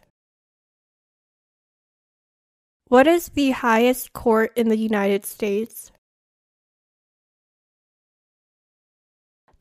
What 2.90 3.08
is 3.08 3.30
the 3.30 3.50
highest 3.50 4.14
court 4.14 4.52
in 4.56 4.70
the 4.70 4.78
United 4.78 5.26
States? 5.26 5.92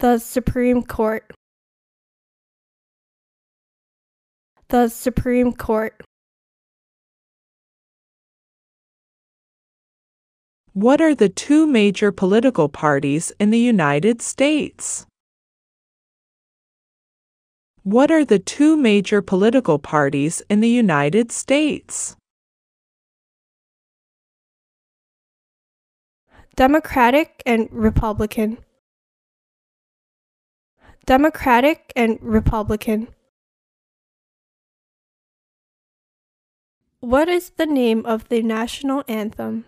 The 0.00 0.18
Supreme 0.18 0.83
Court. 0.83 1.33
The 4.68 4.88
Supreme 4.88 5.55
Court. 5.55 5.98
What 10.74 11.00
are 11.00 11.14
the 11.14 11.31
two 11.31 11.66
major 11.66 12.12
political 12.12 12.68
parties 12.68 13.33
in 13.40 13.48
the 13.48 13.59
United 13.59 14.20
States? 14.20 15.07
What 17.90 18.12
are 18.12 18.24
the 18.24 18.38
two 18.38 18.76
major 18.76 19.20
political 19.20 19.81
parties 19.81 20.42
in 20.48 20.61
the 20.61 20.68
United 20.68 21.33
States? 21.33 22.14
Democratic 26.55 27.42
and 27.44 27.66
Republican. 27.72 28.59
Democratic 31.05 31.92
and 31.96 32.16
Republican. 32.22 33.09
What 37.00 37.29
is 37.29 37.50
the 37.57 37.66
name 37.66 38.07
of 38.07 38.29
the 38.29 38.40
national 38.40 39.03
anthem? 39.09 39.64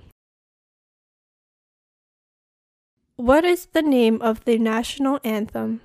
What 3.16 3.44
is 3.44 3.66
the 3.66 3.82
name 3.82 4.22
of 4.22 4.44
the 4.44 4.60
national 4.60 5.18
anthem? 5.24 5.80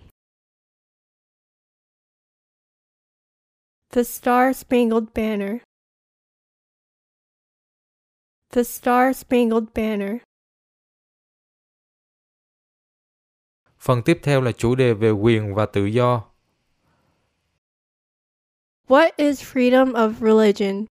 The 3.92 4.04
Star 4.04 4.54
Spangled 4.54 5.14
Banner. 5.14 5.62
The 8.52 8.64
Star 8.64 9.14
Spangled 9.14 9.74
Banner. 9.74 10.20
Phần 13.80 14.02
tiếp 14.06 14.20
theo 14.24 14.42
là 14.42 14.52
chủ 14.52 14.76
đề 14.76 14.94
về 14.94 15.12
quyền 15.12 15.56
và 15.56 15.66
tự 15.66 15.86
do. 15.86 16.24
What 18.88 19.12
is 19.18 19.42
freedom 19.42 19.94
of 19.94 20.22
religion? 20.22 20.86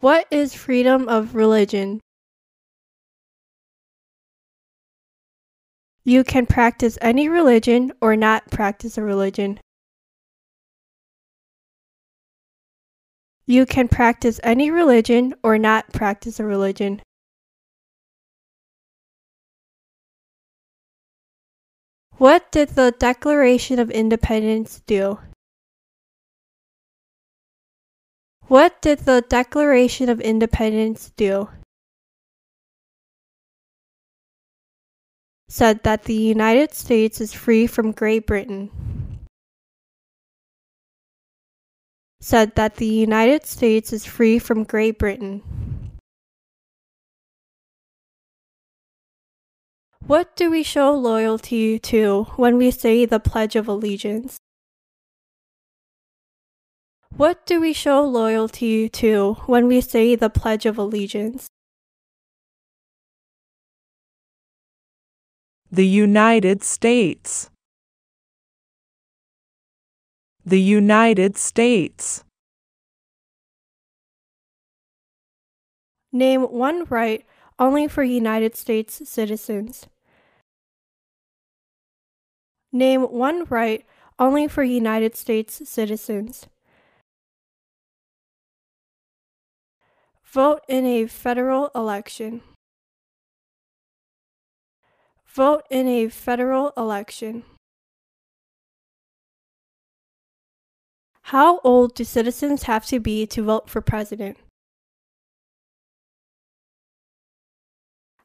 What 0.00 0.24
is 0.30 0.54
freedom 0.54 1.06
of 1.06 1.34
religion? 1.34 2.00
You 6.04 6.24
can 6.24 6.46
practice 6.46 6.98
any 7.00 7.28
religion 7.28 7.92
or 8.00 8.16
not 8.16 8.50
practice 8.50 8.98
a 8.98 9.02
religion. 9.02 9.58
You 13.46 13.66
can 13.66 13.88
practice 13.88 14.38
any 14.42 14.70
religion 14.70 15.34
or 15.42 15.58
not 15.58 15.92
practice 15.92 16.38
a 16.38 16.44
religion. 16.44 17.02
What 22.18 22.52
did 22.52 22.70
the 22.70 22.94
Declaration 22.96 23.80
of 23.80 23.90
Independence 23.90 24.80
do? 24.86 25.18
What 28.46 28.80
did 28.80 29.00
the 29.00 29.24
Declaration 29.28 30.08
of 30.08 30.20
Independence 30.20 31.10
do? 31.16 31.48
Said 35.48 35.82
that 35.82 36.04
the 36.04 36.14
United 36.14 36.74
States 36.74 37.20
is 37.20 37.32
free 37.32 37.66
from 37.66 37.92
Great 37.92 38.26
Britain. 38.26 38.91
Said 42.24 42.54
that 42.54 42.76
the 42.76 42.86
United 42.86 43.44
States 43.46 43.92
is 43.92 44.06
free 44.06 44.38
from 44.38 44.62
Great 44.62 44.96
Britain. 44.96 45.42
What 50.06 50.36
do 50.36 50.48
we 50.48 50.62
show 50.62 50.94
loyalty 50.94 51.80
to 51.80 52.24
when 52.36 52.58
we 52.58 52.70
say 52.70 53.06
the 53.06 53.18
Pledge 53.18 53.56
of 53.56 53.66
Allegiance? 53.66 54.36
What 57.16 57.44
do 57.44 57.60
we 57.60 57.72
show 57.72 58.04
loyalty 58.04 58.88
to 58.88 59.34
when 59.46 59.66
we 59.66 59.80
say 59.80 60.14
the 60.14 60.30
Pledge 60.30 60.64
of 60.64 60.78
Allegiance? 60.78 61.48
The 65.72 65.86
United 65.88 66.62
States. 66.62 67.50
The 70.44 70.60
United 70.60 71.36
States. 71.36 72.24
Name 76.10 76.42
one 76.42 76.84
right 76.88 77.24
only 77.60 77.86
for 77.86 78.02
United 78.02 78.56
States 78.56 79.08
citizens. 79.08 79.86
Name 82.72 83.02
one 83.02 83.44
right 83.44 83.86
only 84.18 84.48
for 84.48 84.64
United 84.64 85.14
States 85.14 85.62
citizens. 85.68 86.46
Vote 90.24 90.62
in 90.66 90.84
a 90.84 91.06
federal 91.06 91.70
election. 91.74 92.40
Vote 95.24 95.62
in 95.70 95.86
a 95.86 96.08
federal 96.08 96.72
election. 96.76 97.44
How 101.24 101.60
old 101.60 101.94
do 101.94 102.04
citizens 102.04 102.64
have 102.64 102.84
to 102.86 103.00
be 103.00 103.26
to 103.28 103.42
vote 103.42 103.68
for 103.68 103.80
president? 103.80 104.36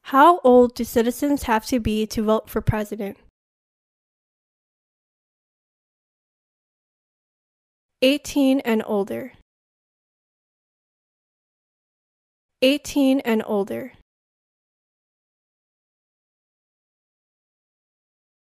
How 0.02 0.40
old 0.40 0.74
do 0.74 0.84
citizens 0.84 1.44
have 1.44 1.66
to 1.66 1.80
be 1.80 2.06
to 2.06 2.22
vote 2.22 2.48
for 2.48 2.60
president? 2.60 3.18
18 8.00 8.60
and 8.60 8.82
older. 8.86 9.32
18 12.62 13.20
and 13.20 13.42
older. 13.46 13.92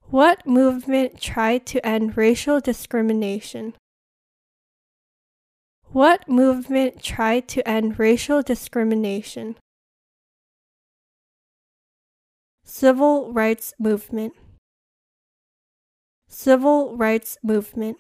What 0.09 0.45
movement 0.45 1.21
tried 1.21 1.65
to 1.67 1.85
end 1.85 2.17
racial 2.17 2.59
discrimination? 2.59 3.75
What 5.93 6.30
movement 6.30 7.04
tried 7.04 7.49
to 7.49 7.67
end 7.67 7.99
racial 7.99 8.41
discrimination? 8.41 9.58
Civil 12.63 13.34
Rights 13.34 13.73
Movement. 13.77 14.32
Civil 16.30 16.95
Rights 16.95 17.38
Movement. 17.43 17.97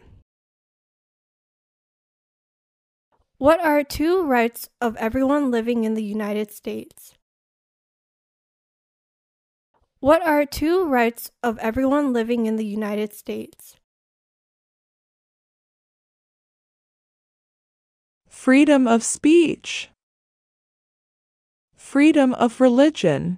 What 3.37 3.59
are 3.59 3.83
two 3.83 4.23
rights 4.23 4.69
of 4.79 4.95
everyone 4.95 5.51
living 5.51 5.83
in 5.83 5.93
the 5.93 6.03
United 6.03 6.53
States? 6.53 7.15
What 9.99 10.25
are 10.25 10.45
two 10.45 10.85
rights 10.85 11.33
of 11.43 11.57
everyone 11.57 12.13
living 12.13 12.45
in 12.45 12.55
the 12.55 12.65
United 12.65 13.13
States? 13.13 13.75
Freedom 18.41 18.87
of 18.87 19.03
speech, 19.03 19.87
freedom 21.75 22.33
of 22.33 22.59
religion, 22.59 23.37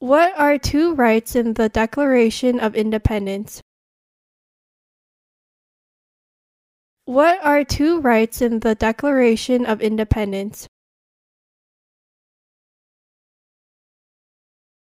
What 0.00 0.34
are 0.36 0.58
two 0.58 0.92
rights 0.92 1.34
in 1.34 1.54
the 1.54 1.70
Declaration 1.70 2.60
of 2.60 2.74
Independence? 2.76 3.62
What 7.06 7.38
are 7.42 7.64
two 7.64 8.00
rights 8.00 8.42
in 8.42 8.60
the 8.60 8.74
Declaration 8.74 9.64
of 9.64 9.80
Independence? 9.80 10.68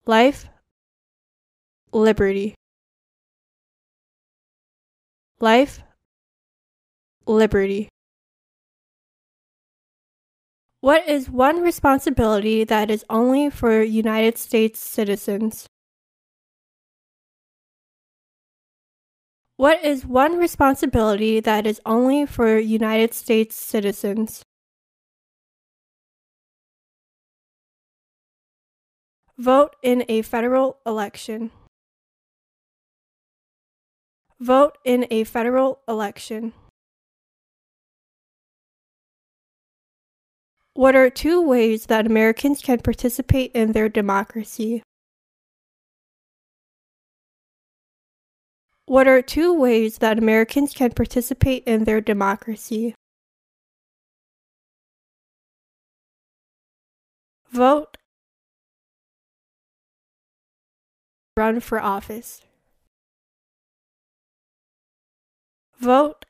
Life, 0.07 0.49
liberty. 1.93 2.55
Life, 5.41 5.83
liberty. 7.31 7.89
What 10.81 11.07
is 11.09 11.31
one 11.31 11.61
responsibility 11.63 12.65
that 12.65 12.91
is 12.91 13.05
only 13.09 13.51
for 13.51 13.83
United 13.83 14.39
States 14.39 14.81
citizens? 14.81 15.67
What 19.57 19.85
is 19.85 20.07
one 20.07 20.39
responsibility 20.39 21.39
that 21.41 21.67
is 21.67 21.81
only 21.85 22.25
for 22.27 22.59
United 22.59 23.13
States 23.15 23.55
citizens? 23.55 24.43
Vote 29.37 29.77
in 29.83 30.05
a 30.09 30.23
federal 30.23 30.79
election. 30.87 31.51
Vote 34.41 34.79
in 34.85 35.07
a 35.11 35.25
federal 35.25 35.81
election. 35.87 36.55
What 40.75 40.95
are 40.95 41.11
two 41.11 41.43
ways 41.43 41.87
that 41.87 42.07
Americans 42.07 42.63
can 42.63 42.79
participate 42.79 43.53
in 43.53 43.73
their 43.73 43.89
democracy? 43.89 44.83
What 48.87 49.07
are 49.07 49.23
two 49.23 49.53
ways 49.55 49.99
that 49.99 50.19
Americans 50.19 50.73
can 50.73 50.91
participate 50.93 51.65
in 51.65 51.85
their 51.85 52.01
democracy? 52.01 52.95
Vote. 57.51 57.97
Run 61.37 61.61
for 61.61 61.81
office. 61.81 62.43
Vote. 65.79 66.25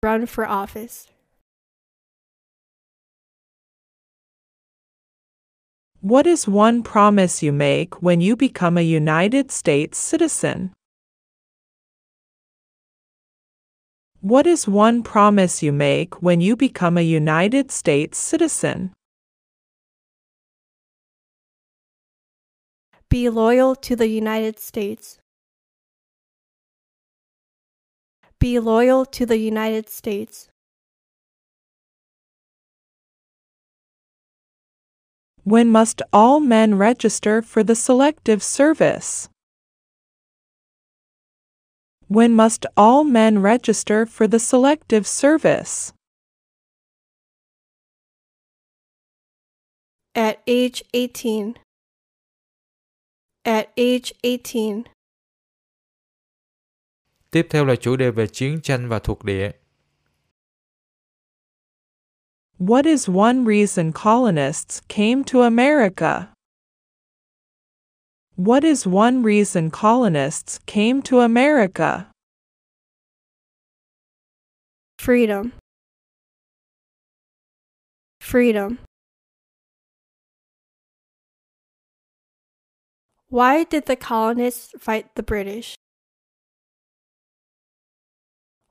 Run 0.00 0.26
for 0.26 0.46
office. 0.46 1.08
What 6.00 6.24
is 6.24 6.46
one 6.46 6.84
promise 6.84 7.42
you 7.42 7.50
make 7.50 8.00
when 8.00 8.20
you 8.20 8.36
become 8.36 8.78
a 8.78 8.82
United 8.82 9.50
States 9.50 9.98
citizen? 9.98 10.72
What 14.20 14.46
is 14.46 14.68
one 14.68 15.02
promise 15.02 15.64
you 15.64 15.72
make 15.72 16.22
when 16.22 16.40
you 16.40 16.54
become 16.54 16.96
a 16.96 17.02
United 17.02 17.72
States 17.72 18.18
citizen? 18.18 18.92
Be 23.08 23.28
loyal 23.28 23.74
to 23.74 23.96
the 23.96 24.06
United 24.06 24.60
States. 24.60 25.18
Be 28.40 28.60
loyal 28.60 29.04
to 29.06 29.26
the 29.26 29.38
United 29.38 29.88
States. 29.88 30.48
When 35.42 35.70
must 35.70 36.02
all 36.12 36.38
men 36.40 36.76
register 36.76 37.42
for 37.42 37.64
the 37.64 37.74
Selective 37.74 38.42
Service? 38.42 39.28
When 42.06 42.36
must 42.36 42.64
all 42.76 43.02
men 43.02 43.40
register 43.40 44.06
for 44.06 44.28
the 44.28 44.38
Selective 44.38 45.06
Service? 45.06 45.92
At 50.14 50.42
age 50.46 50.82
18. 50.94 51.56
At 53.44 53.72
age 53.76 54.12
18. 54.22 54.86
Tiếp 57.30 57.46
theo 57.50 57.64
là 57.64 57.76
chủ 57.76 57.96
đề 57.96 58.10
về 58.10 58.26
chiến 58.26 58.60
tranh 58.62 58.88
và 58.88 58.98
thuộc 58.98 59.24
địa. 59.24 59.50
What 62.58 62.86
is 62.86 63.08
one 63.08 63.44
reason 63.44 63.92
colonists 63.92 64.80
came 64.88 65.22
to 65.24 65.40
America? 65.42 66.34
What 68.36 68.64
is 68.64 68.86
one 68.86 69.22
reason 69.22 69.70
colonists 69.70 70.58
came 70.66 71.02
to 71.02 71.20
America? 71.20 72.10
Freedom. 74.98 75.52
Freedom. 78.20 78.78
Why 83.28 83.64
did 83.64 83.86
the 83.86 83.96
colonists 83.96 84.74
fight 84.80 85.14
the 85.14 85.22
British? 85.22 85.76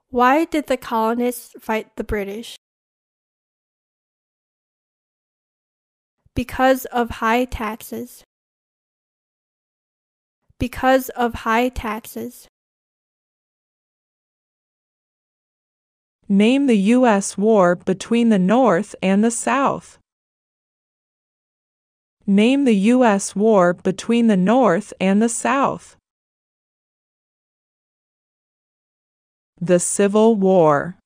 Why 0.09 0.45
did 0.45 0.67
the 0.67 0.77
colonists 0.77 1.53
fight 1.59 1.95
the 1.97 2.03
British? 2.03 2.55
Because 6.33 6.85
of 6.85 7.09
high 7.09 7.45
taxes. 7.45 8.23
Because 10.59 11.09
of 11.09 11.33
high 11.33 11.69
taxes. 11.69 12.47
Name 16.29 16.67
the 16.67 16.77
U.S. 16.95 17.37
war 17.37 17.75
between 17.75 18.29
the 18.29 18.39
North 18.39 18.95
and 19.01 19.23
the 19.23 19.31
South. 19.31 19.97
Name 22.25 22.63
the 22.63 22.75
U.S. 22.75 23.35
war 23.35 23.73
between 23.73 24.27
the 24.27 24.37
North 24.37 24.93
and 25.01 25.21
the 25.21 25.29
South. 25.29 25.96
The 29.59 29.79
Civil 29.79 30.35
War. 30.35 30.99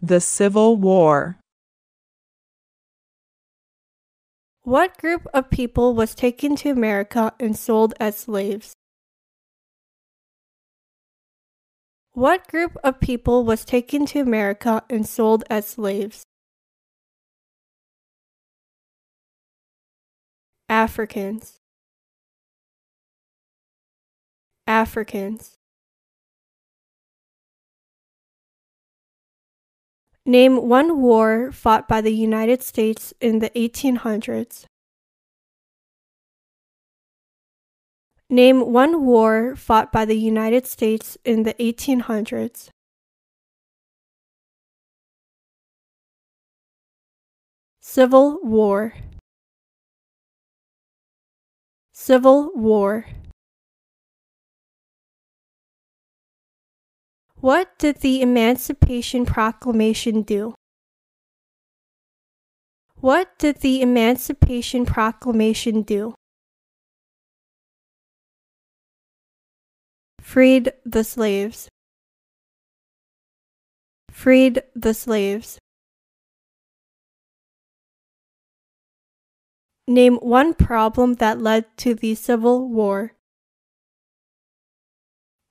The 0.00 0.20
Civil 0.20 0.76
War. 0.78 1.38
What 4.62 4.96
group 4.96 5.26
of 5.34 5.50
people 5.50 5.94
was 5.94 6.14
taken 6.14 6.56
to 6.56 6.70
America 6.70 7.34
and 7.38 7.54
sold 7.54 7.92
as 8.00 8.20
slaves? 8.20 8.72
What 12.12 12.48
group 12.48 12.78
of 12.82 13.00
people 13.00 13.44
was 13.44 13.66
taken 13.66 14.06
to 14.06 14.20
America 14.20 14.82
and 14.88 15.06
sold 15.06 15.44
as 15.50 15.68
slaves? 15.68 16.24
Africans. 20.70 21.58
Africans. 24.66 25.59
Name 30.30 30.68
one 30.68 31.02
war 31.02 31.50
fought 31.50 31.88
by 31.88 32.00
the 32.00 32.12
United 32.12 32.62
States 32.62 33.12
in 33.20 33.40
the 33.40 33.50
1800s. 33.50 34.64
Name 38.28 38.72
one 38.72 39.04
war 39.04 39.56
fought 39.56 39.90
by 39.90 40.04
the 40.04 40.14
United 40.14 40.68
States 40.68 41.18
in 41.24 41.42
the 41.42 41.54
1800s. 41.54 42.68
Civil 47.80 48.38
War. 48.44 48.94
Civil 51.90 52.52
War. 52.54 53.04
What 57.40 57.78
did 57.78 58.00
the 58.00 58.20
Emancipation 58.20 59.24
Proclamation 59.24 60.20
do? 60.20 60.54
What 62.96 63.38
did 63.38 63.60
the 63.62 63.80
Emancipation 63.80 64.84
Proclamation 64.84 65.80
do? 65.80 66.14
Freed 70.20 70.72
the 70.84 71.02
slaves. 71.02 71.70
Freed 74.10 74.62
the 74.74 74.92
slaves. 74.92 75.58
Name 79.88 80.16
one 80.16 80.52
problem 80.52 81.14
that 81.14 81.40
led 81.40 81.64
to 81.78 81.94
the 81.94 82.14
Civil 82.14 82.68
War. 82.68 83.14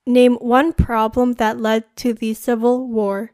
Name 0.10 0.38
one 0.38 0.74
problem 0.74 1.34
that 1.34 1.62
led 1.62 1.84
to 1.97 2.16
the 2.16 2.34
Civil 2.34 2.88
War. 2.88 3.34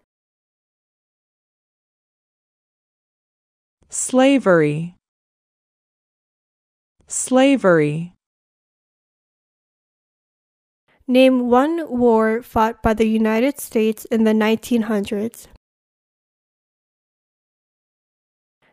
Slavery. 3.88 4.98
Slavery. 7.08 8.12
Name 11.08 11.50
one 11.50 11.88
war 11.88 12.42
fought 12.42 12.84
by 12.84 12.94
the 12.94 13.08
United 13.08 13.62
States 13.62 14.04
in 14.12 14.26
the 14.26 14.34
1900s. 14.34 15.48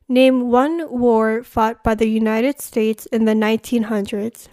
Name 0.08 0.50
one 0.50 0.90
war 0.90 1.44
fought 1.44 1.84
by 1.84 1.94
the 1.94 2.08
United 2.08 2.60
States 2.60 3.06
in 3.06 3.26
the 3.26 3.34
1900s. 3.34 4.48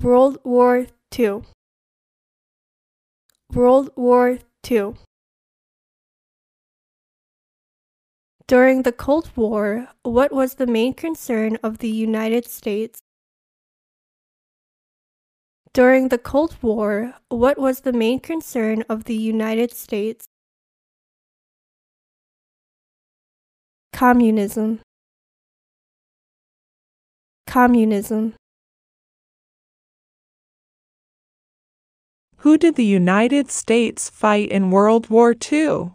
World 0.00 0.38
War 0.44 0.86
II. 1.18 1.42
World 3.52 3.90
War 3.96 4.38
II. 4.70 4.94
During 8.46 8.82
the 8.82 8.92
Cold 8.92 9.32
War, 9.34 9.88
what 10.04 10.32
was 10.32 10.54
the 10.54 10.68
main 10.68 10.94
concern 10.94 11.58
of 11.64 11.78
the 11.78 11.90
United 11.90 12.46
States? 12.46 13.00
During 15.72 16.10
the 16.10 16.18
Cold 16.18 16.56
War, 16.62 17.14
what 17.28 17.58
was 17.58 17.80
the 17.80 17.92
main 17.92 18.20
concern 18.20 18.84
of 18.88 19.04
the 19.04 19.16
United 19.16 19.72
States? 19.74 20.28
Communism. 23.92 24.80
Communism. 27.48 28.34
Who 32.42 32.56
did 32.56 32.76
the 32.76 32.84
United 32.84 33.50
States 33.50 34.08
fight 34.08 34.50
in 34.50 34.70
World 34.70 35.10
War 35.10 35.34
II? 35.34 35.90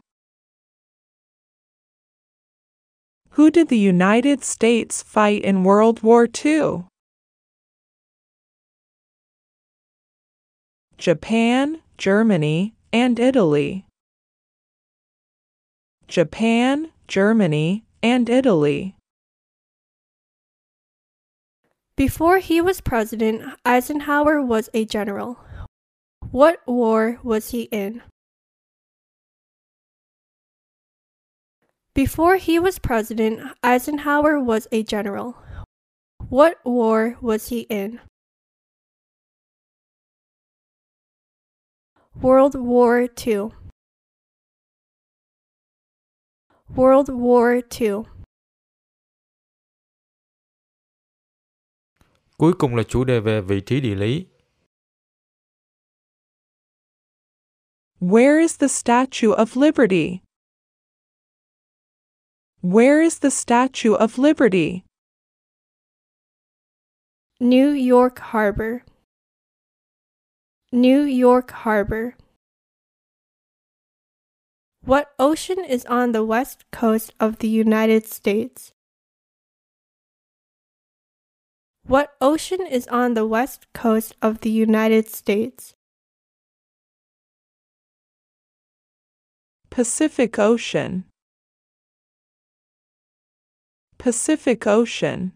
Who 3.31 3.49
did 3.49 3.69
the 3.69 3.77
United 3.77 4.43
States 4.43 5.01
fight 5.01 5.41
in 5.43 5.63
World 5.63 6.03
War 6.03 6.27
II? 6.27 6.83
Japan, 10.97 11.81
Germany, 11.97 12.73
and 12.91 13.19
Italy. 13.19 13.85
Japan, 16.09 16.91
Germany, 17.07 17.85
and 18.03 18.29
Italy. 18.29 18.95
Before 21.95 22.39
he 22.39 22.59
was 22.59 22.81
president, 22.81 23.43
Eisenhower 23.65 24.41
was 24.41 24.69
a 24.73 24.83
general. 24.83 25.39
What 26.33 26.61
war 26.65 27.19
was 27.23 27.51
he 27.51 27.69
in? 27.71 28.01
Before 31.93 32.37
he 32.37 32.57
was 32.57 32.79
president, 32.79 33.39
Eisenhower 33.61 34.39
was 34.39 34.67
a 34.71 34.81
general. 34.81 35.35
What 36.29 36.57
war 36.65 37.17
was 37.21 37.49
he 37.49 37.67
in? 37.69 37.99
World 42.19 42.55
War 42.55 43.07
II. 43.27 43.51
World 46.75 47.09
War 47.09 47.61
II. 47.79 48.05
Cuối 52.37 52.53
cùng 52.59 52.75
là 52.75 52.83
chủ 52.83 53.03
đề 53.03 53.19
về 53.19 53.41
vị 53.41 53.61
trí 53.65 53.81
địa 53.81 53.95
lý. 53.95 54.32
Where 58.03 58.37
is 58.37 58.57
the 58.57 58.67
Statue 58.67 59.31
of 59.31 59.55
Liberty? 59.55 60.23
Where 62.59 63.01
is 63.01 63.19
the 63.19 63.31
Statue 63.31 63.93
of 63.93 64.17
Liberty? 64.17 64.83
New 67.39 67.69
York 67.69 68.19
Harbor. 68.19 68.83
New 70.73 71.03
York 71.03 71.51
Harbor. 71.51 72.17
What 74.83 75.13
ocean 75.17 75.63
is 75.63 75.85
on 75.85 76.11
the 76.11 76.25
west 76.25 76.65
coast 76.73 77.13
of 77.21 77.39
the 77.39 77.47
United 77.47 78.05
States? 78.05 78.73
What 81.87 82.17
ocean 82.19 82.67
is 82.69 82.85
on 82.89 83.13
the 83.13 83.25
west 83.25 83.71
coast 83.71 84.13
of 84.21 84.41
the 84.41 84.51
United 84.51 85.07
States? 85.07 85.73
Pacific 89.73 90.37
Ocean. 90.37 91.05
Pacific 93.97 94.67
Ocean. 94.67 95.31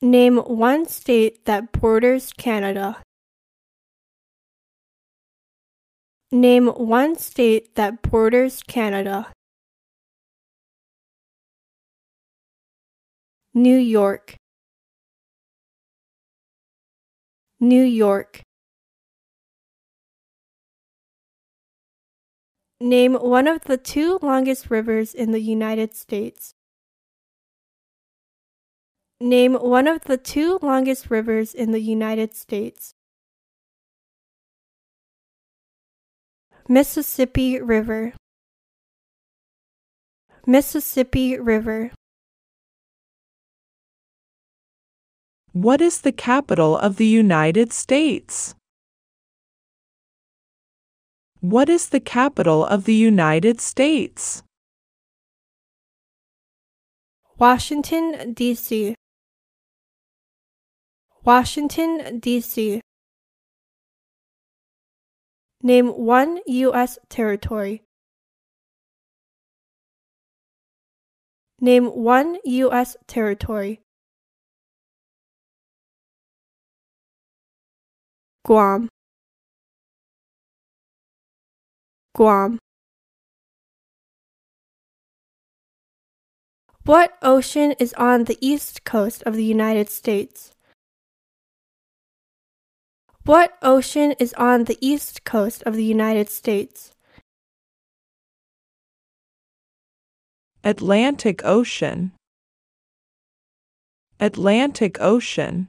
Name 0.00 0.38
one 0.38 0.86
state 0.86 1.44
that 1.44 1.70
borders 1.72 2.32
Canada. 2.32 2.96
Name 6.32 6.68
one 6.68 7.18
state 7.18 7.74
that 7.74 8.00
borders 8.00 8.62
Canada. 8.62 9.26
New 13.52 13.76
York. 13.76 14.34
New 17.60 17.84
York. 17.84 18.40
Name 22.80 23.14
one 23.14 23.48
of 23.48 23.64
the 23.64 23.76
two 23.76 24.20
longest 24.22 24.70
rivers 24.70 25.12
in 25.12 25.32
the 25.32 25.40
United 25.40 25.96
States. 25.96 26.54
Name 29.20 29.54
one 29.54 29.88
of 29.88 30.04
the 30.04 30.16
two 30.16 30.60
longest 30.62 31.10
rivers 31.10 31.54
in 31.54 31.72
the 31.72 31.80
United 31.80 32.36
States. 32.36 32.94
Mississippi 36.68 37.60
River. 37.60 38.12
Mississippi 40.46 41.36
River. 41.36 41.90
What 45.52 45.80
is 45.80 46.02
the 46.02 46.12
capital 46.12 46.78
of 46.78 46.96
the 46.96 47.06
United 47.06 47.72
States? 47.72 48.54
What 51.40 51.68
is 51.68 51.90
the 51.90 52.00
capital 52.00 52.66
of 52.66 52.82
the 52.84 52.94
United 52.94 53.60
States? 53.60 54.42
Washington, 57.38 58.32
D.C. 58.32 58.96
Washington, 61.24 62.18
D.C. 62.18 62.80
Name 65.62 65.88
one 65.88 66.40
U.S. 66.46 66.98
territory. 67.08 67.84
Name 71.60 71.86
one 71.86 72.38
U.S. 72.44 72.96
territory. 73.06 73.80
Guam. 78.44 78.88
Guam. 82.18 82.58
What 86.84 87.16
ocean 87.22 87.76
is 87.78 87.94
on 87.94 88.24
the 88.24 88.36
east 88.40 88.82
coast 88.82 89.22
of 89.22 89.36
the 89.36 89.44
United 89.44 89.88
States? 89.88 90.50
What 93.24 93.56
ocean 93.62 94.16
is 94.18 94.34
on 94.34 94.64
the 94.64 94.76
east 94.80 95.22
coast 95.22 95.62
of 95.62 95.76
the 95.76 95.84
United 95.84 96.28
States? 96.28 96.90
Atlantic 100.64 101.44
Ocean. 101.44 102.10
Atlantic 104.18 105.00
Ocean. 105.00 105.68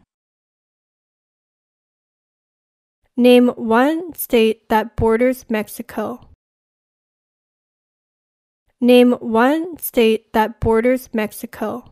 Name 3.16 3.50
one 3.50 4.16
state 4.16 4.68
that 4.70 4.96
borders 4.96 5.46
Mexico. 5.48 6.29
Name 8.82 9.12
one 9.20 9.78
state 9.78 10.32
that 10.32 10.62
borders 10.62 11.10
Mexico. 11.14 11.92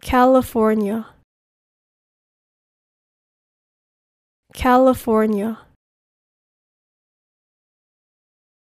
California. 0.00 1.06
California. 4.54 5.58